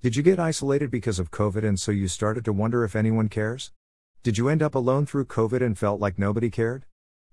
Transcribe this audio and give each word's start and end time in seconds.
Did 0.00 0.14
you 0.14 0.22
get 0.22 0.38
isolated 0.38 0.92
because 0.92 1.18
of 1.18 1.32
COVID 1.32 1.64
and 1.64 1.78
so 1.80 1.90
you 1.90 2.06
started 2.06 2.44
to 2.44 2.52
wonder 2.52 2.84
if 2.84 2.94
anyone 2.94 3.28
cares? 3.28 3.72
Did 4.22 4.38
you 4.38 4.48
end 4.48 4.62
up 4.62 4.76
alone 4.76 5.06
through 5.06 5.24
COVID 5.24 5.60
and 5.60 5.76
felt 5.76 5.98
like 5.98 6.20
nobody 6.20 6.50
cared? 6.50 6.84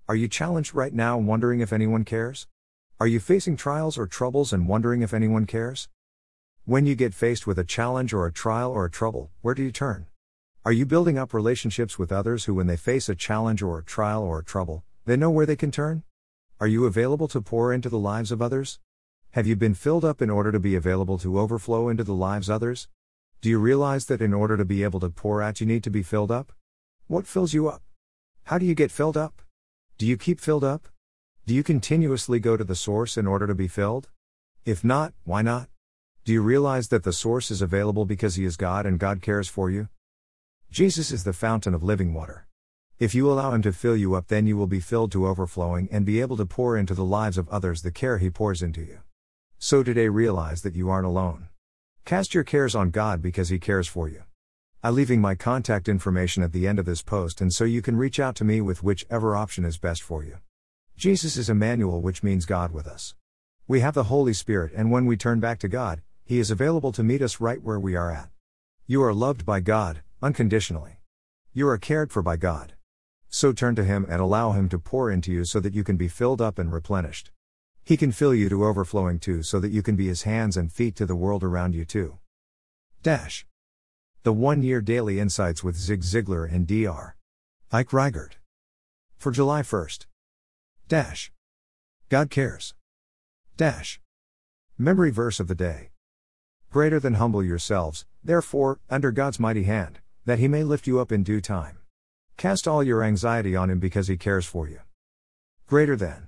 Are 0.08 0.16
you 0.16 0.26
challenged 0.26 0.74
right 0.74 0.92
now 0.92 1.16
wondering 1.16 1.60
if 1.60 1.72
anyone 1.72 2.04
cares? 2.04 2.48
Are 2.98 3.06
you 3.06 3.20
facing 3.20 3.56
trials 3.56 3.96
or 3.96 4.08
troubles 4.08 4.52
and 4.52 4.66
wondering 4.66 5.02
if 5.02 5.14
anyone 5.14 5.46
cares? 5.46 5.88
When 6.64 6.86
you 6.86 6.96
get 6.96 7.14
faced 7.14 7.46
with 7.46 7.56
a 7.56 7.62
challenge 7.62 8.12
or 8.12 8.26
a 8.26 8.32
trial 8.32 8.72
or 8.72 8.86
a 8.86 8.90
trouble, 8.90 9.30
where 9.42 9.54
do 9.54 9.62
you 9.62 9.70
turn? 9.70 10.06
Are 10.64 10.72
you 10.72 10.86
building 10.86 11.16
up 11.16 11.32
relationships 11.32 12.00
with 12.00 12.10
others 12.10 12.46
who, 12.46 12.54
when 12.54 12.66
they 12.66 12.76
face 12.76 13.08
a 13.08 13.14
challenge 13.14 13.62
or 13.62 13.78
a 13.78 13.84
trial 13.84 14.24
or 14.24 14.40
a 14.40 14.44
trouble, 14.44 14.82
they 15.04 15.16
know 15.16 15.30
where 15.30 15.46
they 15.46 15.54
can 15.54 15.70
turn? 15.70 16.02
Are 16.58 16.66
you 16.66 16.84
available 16.86 17.28
to 17.28 17.40
pour 17.40 17.72
into 17.72 17.88
the 17.88 17.96
lives 17.96 18.32
of 18.32 18.42
others? 18.42 18.80
Have 19.36 19.46
you 19.46 19.54
been 19.54 19.74
filled 19.74 20.02
up 20.02 20.22
in 20.22 20.30
order 20.30 20.50
to 20.50 20.58
be 20.58 20.76
available 20.76 21.18
to 21.18 21.38
overflow 21.38 21.90
into 21.90 22.02
the 22.02 22.14
lives 22.14 22.48
others? 22.48 22.88
Do 23.42 23.50
you 23.50 23.58
realize 23.58 24.06
that 24.06 24.22
in 24.22 24.32
order 24.32 24.56
to 24.56 24.64
be 24.64 24.82
able 24.82 24.98
to 25.00 25.10
pour 25.10 25.42
out, 25.42 25.60
you 25.60 25.66
need 25.66 25.84
to 25.84 25.90
be 25.90 26.02
filled 26.02 26.30
up? 26.30 26.54
What 27.06 27.26
fills 27.26 27.52
you 27.52 27.68
up? 27.68 27.82
How 28.44 28.56
do 28.56 28.64
you 28.64 28.74
get 28.74 28.90
filled 28.90 29.14
up? 29.14 29.42
Do 29.98 30.06
you 30.06 30.16
keep 30.16 30.40
filled 30.40 30.64
up? 30.64 30.88
Do 31.44 31.52
you 31.54 31.62
continuously 31.62 32.40
go 32.40 32.56
to 32.56 32.64
the 32.64 32.74
source 32.74 33.18
in 33.18 33.26
order 33.26 33.46
to 33.46 33.54
be 33.54 33.68
filled? 33.68 34.08
If 34.64 34.82
not, 34.82 35.12
why 35.24 35.42
not? 35.42 35.68
Do 36.24 36.32
you 36.32 36.40
realize 36.40 36.88
that 36.88 37.04
the 37.04 37.12
source 37.12 37.50
is 37.50 37.60
available 37.60 38.06
because 38.06 38.36
He 38.36 38.46
is 38.46 38.56
God 38.56 38.86
and 38.86 38.98
God 38.98 39.20
cares 39.20 39.50
for 39.50 39.68
you? 39.68 39.90
Jesus 40.70 41.10
is 41.10 41.24
the 41.24 41.34
fountain 41.34 41.74
of 41.74 41.82
living 41.82 42.14
water. 42.14 42.46
If 42.98 43.14
you 43.14 43.30
allow 43.30 43.52
Him 43.52 43.60
to 43.60 43.72
fill 43.74 43.98
you 43.98 44.14
up, 44.14 44.28
then 44.28 44.46
you 44.46 44.56
will 44.56 44.66
be 44.66 44.80
filled 44.80 45.12
to 45.12 45.26
overflowing 45.26 45.90
and 45.92 46.06
be 46.06 46.22
able 46.22 46.38
to 46.38 46.46
pour 46.46 46.74
into 46.74 46.94
the 46.94 47.04
lives 47.04 47.36
of 47.36 47.50
others 47.50 47.82
the 47.82 47.90
care 47.90 48.16
He 48.16 48.30
pours 48.30 48.62
into 48.62 48.80
you. 48.80 49.00
So 49.58 49.82
today 49.82 50.08
realize 50.08 50.62
that 50.62 50.74
you 50.74 50.90
aren't 50.90 51.06
alone. 51.06 51.48
Cast 52.04 52.34
your 52.34 52.44
cares 52.44 52.74
on 52.74 52.90
God 52.90 53.22
because 53.22 53.48
He 53.48 53.58
cares 53.58 53.88
for 53.88 54.06
you. 54.06 54.22
I'm 54.82 54.94
leaving 54.94 55.20
my 55.20 55.34
contact 55.34 55.88
information 55.88 56.42
at 56.42 56.52
the 56.52 56.68
end 56.68 56.78
of 56.78 56.84
this 56.84 57.02
post 57.02 57.40
and 57.40 57.52
so 57.52 57.64
you 57.64 57.80
can 57.80 57.96
reach 57.96 58.20
out 58.20 58.36
to 58.36 58.44
me 58.44 58.60
with 58.60 58.82
whichever 58.82 59.34
option 59.34 59.64
is 59.64 59.78
best 59.78 60.02
for 60.02 60.22
you. 60.22 60.36
Jesus 60.96 61.38
is 61.38 61.48
Emmanuel 61.48 62.02
which 62.02 62.22
means 62.22 62.44
God 62.44 62.70
with 62.70 62.86
us. 62.86 63.14
We 63.66 63.80
have 63.80 63.94
the 63.94 64.04
Holy 64.04 64.34
Spirit 64.34 64.72
and 64.76 64.90
when 64.90 65.06
we 65.06 65.16
turn 65.16 65.40
back 65.40 65.58
to 65.60 65.68
God, 65.68 66.02
He 66.22 66.38
is 66.38 66.50
available 66.50 66.92
to 66.92 67.02
meet 67.02 67.22
us 67.22 67.40
right 67.40 67.62
where 67.62 67.80
we 67.80 67.96
are 67.96 68.12
at. 68.12 68.28
You 68.86 69.02
are 69.02 69.14
loved 69.14 69.46
by 69.46 69.60
God, 69.60 70.02
unconditionally. 70.22 71.00
You 71.54 71.66
are 71.68 71.78
cared 71.78 72.12
for 72.12 72.22
by 72.22 72.36
God. 72.36 72.74
So 73.30 73.52
turn 73.52 73.74
to 73.76 73.84
Him 73.84 74.06
and 74.08 74.20
allow 74.20 74.52
Him 74.52 74.68
to 74.68 74.78
pour 74.78 75.10
into 75.10 75.32
you 75.32 75.46
so 75.46 75.60
that 75.60 75.74
you 75.74 75.82
can 75.82 75.96
be 75.96 76.08
filled 76.08 76.42
up 76.42 76.58
and 76.58 76.70
replenished. 76.70 77.30
He 77.86 77.96
can 77.96 78.10
fill 78.10 78.34
you 78.34 78.48
to 78.48 78.64
overflowing 78.64 79.20
too 79.20 79.44
so 79.44 79.60
that 79.60 79.70
you 79.70 79.80
can 79.80 79.94
be 79.94 80.08
His 80.08 80.24
hands 80.24 80.56
and 80.56 80.72
feet 80.72 80.96
to 80.96 81.06
the 81.06 81.14
world 81.14 81.44
around 81.44 81.72
you 81.72 81.84
too. 81.84 82.18
Dash. 83.00 83.46
The 84.24 84.32
One 84.32 84.64
Year 84.64 84.80
Daily 84.80 85.20
Insights 85.20 85.62
with 85.62 85.76
Zig 85.76 86.00
Ziglar 86.00 86.52
and 86.52 86.66
Dr. 86.66 87.14
Ike 87.70 87.90
Reighard. 87.90 88.32
For 89.18 89.30
July 89.30 89.62
1st. 89.62 90.06
Dash. 90.88 91.30
God 92.08 92.28
cares. 92.28 92.74
Dash. 93.56 94.00
Memory 94.76 95.12
verse 95.12 95.38
of 95.38 95.46
the 95.46 95.54
day. 95.54 95.90
Greater 96.72 96.98
than 96.98 97.14
humble 97.14 97.44
yourselves, 97.44 98.04
therefore, 98.24 98.80
under 98.90 99.12
God's 99.12 99.38
mighty 99.38 99.62
hand, 99.62 100.00
that 100.24 100.40
he 100.40 100.48
may 100.48 100.64
lift 100.64 100.88
you 100.88 100.98
up 100.98 101.12
in 101.12 101.22
due 101.22 101.40
time. 101.40 101.78
Cast 102.36 102.66
all 102.66 102.82
your 102.82 103.04
anxiety 103.04 103.54
on 103.54 103.70
him 103.70 103.78
because 103.78 104.08
he 104.08 104.16
cares 104.16 104.44
for 104.44 104.68
you. 104.68 104.80
Greater 105.68 105.94
than. 105.94 106.26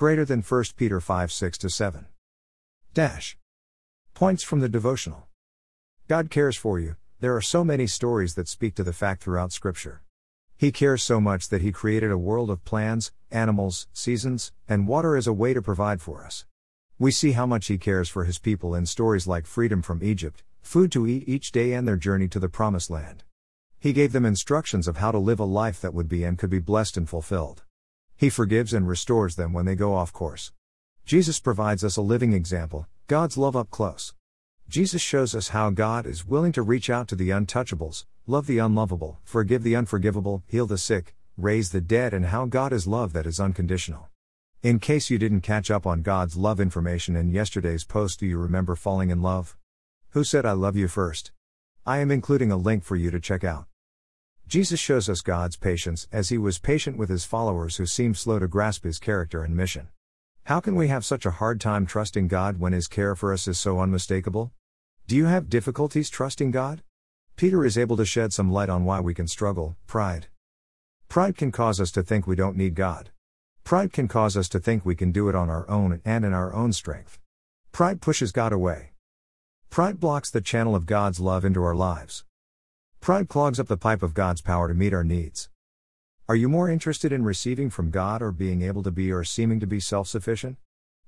Greater 0.00 0.24
than 0.24 0.40
1 0.40 0.64
Peter 0.78 0.98
5 0.98 1.30
6 1.30 1.58
7. 1.74 2.06
Dash. 2.94 3.36
Points 4.14 4.42
from 4.42 4.60
the 4.60 4.68
devotional. 4.70 5.28
God 6.08 6.30
cares 6.30 6.56
for 6.56 6.80
you, 6.80 6.96
there 7.20 7.36
are 7.36 7.42
so 7.42 7.64
many 7.64 7.86
stories 7.86 8.34
that 8.34 8.48
speak 8.48 8.74
to 8.76 8.82
the 8.82 8.94
fact 8.94 9.22
throughout 9.22 9.52
Scripture. 9.52 10.00
He 10.56 10.72
cares 10.72 11.02
so 11.02 11.20
much 11.20 11.50
that 11.50 11.60
He 11.60 11.70
created 11.70 12.10
a 12.10 12.16
world 12.16 12.48
of 12.48 12.64
plants, 12.64 13.12
animals, 13.30 13.88
seasons, 13.92 14.52
and 14.66 14.88
water 14.88 15.16
as 15.16 15.26
a 15.26 15.34
way 15.34 15.52
to 15.52 15.60
provide 15.60 16.00
for 16.00 16.24
us. 16.24 16.46
We 16.98 17.10
see 17.10 17.32
how 17.32 17.44
much 17.44 17.66
He 17.66 17.76
cares 17.76 18.08
for 18.08 18.24
His 18.24 18.38
people 18.38 18.74
in 18.74 18.86
stories 18.86 19.26
like 19.26 19.44
freedom 19.44 19.82
from 19.82 20.02
Egypt, 20.02 20.42
food 20.62 20.90
to 20.92 21.06
eat 21.06 21.28
each 21.28 21.52
day, 21.52 21.74
and 21.74 21.86
their 21.86 21.98
journey 21.98 22.28
to 22.28 22.38
the 22.38 22.48
Promised 22.48 22.88
Land. 22.88 23.24
He 23.78 23.92
gave 23.92 24.12
them 24.12 24.24
instructions 24.24 24.88
of 24.88 24.96
how 24.96 25.12
to 25.12 25.18
live 25.18 25.40
a 25.40 25.44
life 25.44 25.78
that 25.82 25.92
would 25.92 26.08
be 26.08 26.24
and 26.24 26.38
could 26.38 26.48
be 26.48 26.58
blessed 26.58 26.96
and 26.96 27.06
fulfilled. 27.06 27.64
He 28.20 28.28
forgives 28.28 28.74
and 28.74 28.86
restores 28.86 29.36
them 29.36 29.54
when 29.54 29.64
they 29.64 29.74
go 29.74 29.94
off 29.94 30.12
course. 30.12 30.52
Jesus 31.06 31.40
provides 31.40 31.82
us 31.82 31.96
a 31.96 32.02
living 32.02 32.34
example, 32.34 32.86
God's 33.06 33.38
love 33.38 33.56
up 33.56 33.70
close. 33.70 34.12
Jesus 34.68 35.00
shows 35.00 35.34
us 35.34 35.48
how 35.48 35.70
God 35.70 36.04
is 36.04 36.26
willing 36.26 36.52
to 36.52 36.60
reach 36.60 36.90
out 36.90 37.08
to 37.08 37.14
the 37.14 37.30
untouchables, 37.30 38.04
love 38.26 38.46
the 38.46 38.58
unlovable, 38.58 39.20
forgive 39.24 39.62
the 39.62 39.74
unforgivable, 39.74 40.42
heal 40.46 40.66
the 40.66 40.76
sick, 40.76 41.14
raise 41.38 41.70
the 41.70 41.80
dead, 41.80 42.12
and 42.12 42.26
how 42.26 42.44
God 42.44 42.74
is 42.74 42.86
love 42.86 43.14
that 43.14 43.24
is 43.24 43.40
unconditional. 43.40 44.10
In 44.62 44.80
case 44.80 45.08
you 45.08 45.16
didn't 45.16 45.40
catch 45.40 45.70
up 45.70 45.86
on 45.86 46.02
God's 46.02 46.36
love 46.36 46.60
information 46.60 47.16
in 47.16 47.30
yesterday's 47.30 47.84
post, 47.84 48.20
do 48.20 48.26
you 48.26 48.36
remember 48.36 48.76
falling 48.76 49.08
in 49.08 49.22
love? 49.22 49.56
Who 50.10 50.24
said 50.24 50.44
I 50.44 50.52
love 50.52 50.76
you 50.76 50.88
first? 50.88 51.32
I 51.86 52.00
am 52.00 52.10
including 52.10 52.52
a 52.52 52.58
link 52.58 52.84
for 52.84 52.96
you 52.96 53.10
to 53.12 53.18
check 53.18 53.44
out. 53.44 53.69
Jesus 54.50 54.80
shows 54.80 55.08
us 55.08 55.20
God's 55.20 55.56
patience 55.56 56.08
as 56.10 56.30
he 56.30 56.36
was 56.36 56.58
patient 56.58 56.96
with 56.96 57.08
his 57.08 57.24
followers 57.24 57.76
who 57.76 57.86
seemed 57.86 58.16
slow 58.16 58.40
to 58.40 58.48
grasp 58.48 58.82
his 58.82 58.98
character 58.98 59.44
and 59.44 59.56
mission. 59.56 59.90
How 60.46 60.58
can 60.58 60.74
we 60.74 60.88
have 60.88 61.04
such 61.04 61.24
a 61.24 61.30
hard 61.30 61.60
time 61.60 61.86
trusting 61.86 62.26
God 62.26 62.58
when 62.58 62.72
his 62.72 62.88
care 62.88 63.14
for 63.14 63.32
us 63.32 63.46
is 63.46 63.60
so 63.60 63.78
unmistakable? 63.78 64.50
Do 65.06 65.14
you 65.14 65.26
have 65.26 65.48
difficulties 65.48 66.10
trusting 66.10 66.50
God? 66.50 66.82
Peter 67.36 67.64
is 67.64 67.78
able 67.78 67.96
to 67.96 68.04
shed 68.04 68.32
some 68.32 68.50
light 68.50 68.68
on 68.68 68.84
why 68.84 68.98
we 68.98 69.14
can 69.14 69.28
struggle 69.28 69.76
pride. 69.86 70.26
Pride 71.08 71.36
can 71.36 71.52
cause 71.52 71.80
us 71.80 71.92
to 71.92 72.02
think 72.02 72.26
we 72.26 72.34
don't 72.34 72.56
need 72.56 72.74
God. 72.74 73.10
Pride 73.62 73.92
can 73.92 74.08
cause 74.08 74.36
us 74.36 74.48
to 74.48 74.58
think 74.58 74.84
we 74.84 74.96
can 74.96 75.12
do 75.12 75.28
it 75.28 75.36
on 75.36 75.48
our 75.48 75.70
own 75.70 76.00
and 76.04 76.24
in 76.24 76.32
our 76.32 76.52
own 76.52 76.72
strength. 76.72 77.20
Pride 77.70 78.00
pushes 78.00 78.32
God 78.32 78.52
away. 78.52 78.94
Pride 79.70 80.00
blocks 80.00 80.28
the 80.28 80.40
channel 80.40 80.74
of 80.74 80.86
God's 80.86 81.20
love 81.20 81.44
into 81.44 81.62
our 81.62 81.76
lives. 81.76 82.24
Pride 83.00 83.30
clogs 83.30 83.58
up 83.58 83.66
the 83.66 83.78
pipe 83.78 84.02
of 84.02 84.12
God's 84.12 84.42
power 84.42 84.68
to 84.68 84.74
meet 84.74 84.92
our 84.92 85.02
needs. 85.02 85.48
Are 86.28 86.36
you 86.36 86.50
more 86.50 86.68
interested 86.68 87.12
in 87.12 87.24
receiving 87.24 87.70
from 87.70 87.90
God 87.90 88.20
or 88.20 88.30
being 88.30 88.60
able 88.60 88.82
to 88.82 88.90
be 88.90 89.10
or 89.10 89.24
seeming 89.24 89.58
to 89.60 89.66
be 89.66 89.80
self 89.80 90.06
sufficient? 90.06 90.58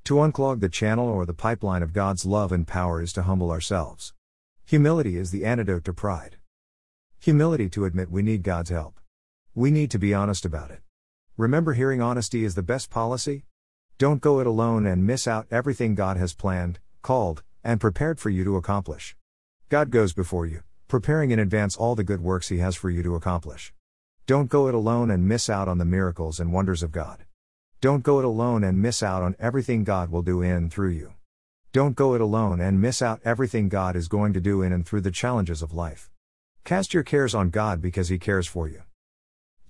To 0.04 0.14
unclog 0.14 0.60
the 0.60 0.70
channel 0.70 1.06
or 1.06 1.26
the 1.26 1.34
pipeline 1.34 1.82
of 1.82 1.92
God's 1.92 2.24
love 2.24 2.50
and 2.50 2.66
power 2.66 3.02
is 3.02 3.12
to 3.12 3.24
humble 3.24 3.50
ourselves. 3.50 4.14
Humility 4.64 5.18
is 5.18 5.32
the 5.32 5.44
antidote 5.44 5.84
to 5.84 5.92
pride. 5.92 6.38
Humility 7.20 7.68
to 7.68 7.84
admit 7.84 8.10
we 8.10 8.22
need 8.22 8.42
God's 8.42 8.70
help. 8.70 8.98
We 9.54 9.70
need 9.70 9.90
to 9.90 9.98
be 9.98 10.14
honest 10.14 10.46
about 10.46 10.70
it. 10.70 10.80
Remember, 11.36 11.74
hearing 11.74 12.00
honesty 12.00 12.42
is 12.42 12.54
the 12.54 12.62
best 12.62 12.88
policy? 12.88 13.44
Don't 13.98 14.22
go 14.22 14.40
it 14.40 14.46
alone 14.46 14.86
and 14.86 15.06
miss 15.06 15.28
out 15.28 15.46
everything 15.50 15.94
God 15.94 16.16
has 16.16 16.32
planned, 16.32 16.78
called, 17.02 17.42
and 17.62 17.82
prepared 17.82 18.18
for 18.18 18.30
you 18.30 18.44
to 18.44 18.56
accomplish. 18.56 19.14
God 19.68 19.90
goes 19.90 20.14
before 20.14 20.46
you, 20.46 20.62
preparing 20.92 21.30
in 21.30 21.38
advance 21.38 21.74
all 21.74 21.94
the 21.94 22.04
good 22.04 22.20
works 22.20 22.50
He 22.50 22.58
has 22.58 22.76
for 22.76 22.90
you 22.90 23.02
to 23.02 23.14
accomplish. 23.14 23.72
Don't 24.26 24.50
go 24.50 24.68
it 24.68 24.74
alone 24.74 25.10
and 25.10 25.26
miss 25.26 25.48
out 25.48 25.66
on 25.66 25.78
the 25.78 25.86
miracles 25.86 26.38
and 26.38 26.52
wonders 26.52 26.82
of 26.82 26.92
God. 26.92 27.24
Don't 27.80 28.02
go 28.02 28.18
it 28.18 28.26
alone 28.26 28.62
and 28.62 28.76
miss 28.76 29.02
out 29.02 29.22
on 29.22 29.34
everything 29.38 29.84
God 29.84 30.10
will 30.10 30.20
do 30.20 30.42
in 30.42 30.50
and 30.50 30.70
through 30.70 30.90
you. 30.90 31.14
Don't 31.72 31.96
go 31.96 32.12
it 32.12 32.20
alone 32.20 32.60
and 32.60 32.78
miss 32.78 33.00
out 33.00 33.22
everything 33.24 33.70
God 33.70 33.96
is 33.96 34.06
going 34.06 34.34
to 34.34 34.40
do 34.42 34.60
in 34.60 34.70
and 34.70 34.84
through 34.84 35.00
the 35.00 35.10
challenges 35.10 35.62
of 35.62 35.72
life. 35.72 36.10
Cast 36.62 36.92
your 36.92 37.04
cares 37.04 37.34
on 37.34 37.48
God 37.48 37.80
because 37.80 38.10
He 38.10 38.18
cares 38.18 38.46
for 38.46 38.68
you. 38.68 38.82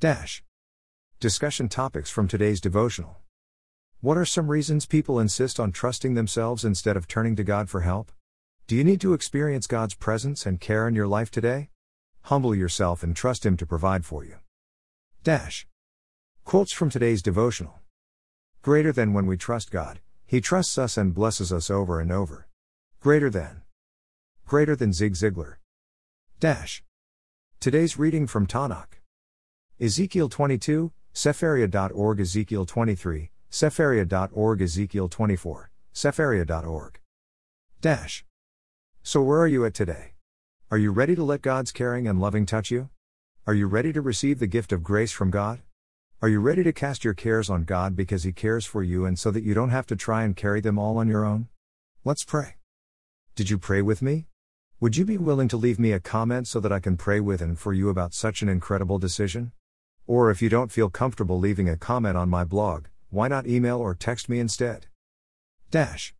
Dash. 0.00 0.42
Discussion 1.20 1.68
topics 1.68 2.10
from 2.10 2.26
today's 2.26 2.60
devotional. 2.60 3.18
What 4.00 4.18
are 4.18 4.24
some 4.24 4.50
reasons 4.50 4.86
people 4.86 5.20
insist 5.20 5.60
on 5.60 5.70
trusting 5.70 6.14
themselves 6.14 6.64
instead 6.64 6.96
of 6.96 7.06
turning 7.06 7.36
to 7.36 7.44
God 7.44 7.70
for 7.70 7.82
help? 7.82 8.10
Do 8.72 8.78
you 8.78 8.84
need 8.84 9.02
to 9.02 9.12
experience 9.12 9.66
God's 9.66 9.92
presence 9.92 10.46
and 10.46 10.58
care 10.58 10.88
in 10.88 10.94
your 10.94 11.06
life 11.06 11.30
today? 11.30 11.68
Humble 12.22 12.54
yourself 12.54 13.02
and 13.02 13.14
trust 13.14 13.44
Him 13.44 13.54
to 13.58 13.66
provide 13.66 14.06
for 14.06 14.24
you. 14.24 14.36
Dash. 15.22 15.66
Quotes 16.46 16.72
from 16.72 16.88
today's 16.88 17.20
devotional. 17.20 17.80
Greater 18.62 18.90
than 18.90 19.12
when 19.12 19.26
we 19.26 19.36
trust 19.36 19.70
God, 19.70 20.00
He 20.24 20.40
trusts 20.40 20.78
us 20.78 20.96
and 20.96 21.12
blesses 21.12 21.52
us 21.52 21.68
over 21.68 22.00
and 22.00 22.10
over. 22.10 22.48
Greater 22.98 23.28
than. 23.28 23.60
Greater 24.46 24.74
than 24.74 24.94
Zig 24.94 25.16
Ziglar. 25.16 25.56
Dash. 26.40 26.82
Today's 27.60 27.98
reading 27.98 28.26
from 28.26 28.46
Tanakh. 28.46 29.02
Ezekiel 29.78 30.30
22, 30.30 30.92
Sefaria.org, 31.12 32.20
Ezekiel 32.20 32.64
23, 32.64 33.30
Sefaria.org, 33.50 34.62
Ezekiel 34.62 35.08
24, 35.10 35.70
Sefaria.org. 35.92 37.00
Dash. 37.82 38.24
So 39.04 39.20
where 39.20 39.40
are 39.40 39.48
you 39.48 39.64
at 39.64 39.74
today? 39.74 40.12
Are 40.70 40.78
you 40.78 40.92
ready 40.92 41.16
to 41.16 41.24
let 41.24 41.42
God's 41.42 41.72
caring 41.72 42.06
and 42.06 42.20
loving 42.20 42.46
touch 42.46 42.70
you? 42.70 42.88
Are 43.48 43.54
you 43.54 43.66
ready 43.66 43.92
to 43.92 44.00
receive 44.00 44.38
the 44.38 44.46
gift 44.46 44.70
of 44.70 44.84
grace 44.84 45.10
from 45.10 45.32
God? 45.32 45.60
Are 46.22 46.28
you 46.28 46.38
ready 46.38 46.62
to 46.62 46.72
cast 46.72 47.02
your 47.02 47.12
cares 47.12 47.50
on 47.50 47.64
God 47.64 47.96
because 47.96 48.22
He 48.22 48.32
cares 48.32 48.64
for 48.64 48.80
you 48.80 49.04
and 49.04 49.18
so 49.18 49.32
that 49.32 49.42
you 49.42 49.54
don't 49.54 49.70
have 49.70 49.88
to 49.88 49.96
try 49.96 50.22
and 50.22 50.36
carry 50.36 50.60
them 50.60 50.78
all 50.78 50.98
on 50.98 51.08
your 51.08 51.24
own? 51.24 51.48
Let's 52.04 52.22
pray. 52.22 52.58
Did 53.34 53.50
you 53.50 53.58
pray 53.58 53.82
with 53.82 54.02
me? 54.02 54.28
Would 54.78 54.96
you 54.96 55.04
be 55.04 55.18
willing 55.18 55.48
to 55.48 55.56
leave 55.56 55.80
me 55.80 55.90
a 55.90 56.00
comment 56.00 56.46
so 56.46 56.60
that 56.60 56.72
I 56.72 56.78
can 56.78 56.96
pray 56.96 57.18
with 57.18 57.42
and 57.42 57.58
for 57.58 57.72
you 57.72 57.88
about 57.88 58.14
such 58.14 58.40
an 58.40 58.48
incredible 58.48 59.00
decision? 59.00 59.50
Or 60.06 60.30
if 60.30 60.40
you 60.40 60.48
don't 60.48 60.70
feel 60.70 60.90
comfortable 60.90 61.40
leaving 61.40 61.68
a 61.68 61.76
comment 61.76 62.16
on 62.16 62.30
my 62.30 62.44
blog, 62.44 62.86
why 63.10 63.26
not 63.26 63.48
email 63.48 63.78
or 63.78 63.96
text 63.96 64.28
me 64.28 64.38
instead? 64.38 64.86
Dash. 65.72 66.10